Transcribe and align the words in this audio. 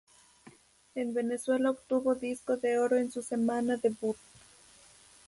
En 0.95 1.13
Venezuela 1.13 1.69
obtuvo 1.69 2.15
disco 2.15 2.57
de 2.57 2.79
oro 2.79 2.97
en 2.97 3.11
su 3.11 3.21
semana 3.21 3.77
debut. 3.77 4.17